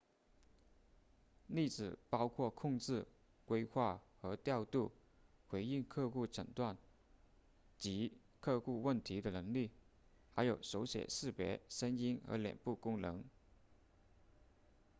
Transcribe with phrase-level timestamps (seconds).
[1.45, 3.05] 例子包括控制
[3.45, 4.91] 规划和调度
[5.47, 6.75] 回应客户诊断
[7.77, 9.69] 及客户问题的能力
[10.31, 13.23] 还有手写识别声音和脸部功能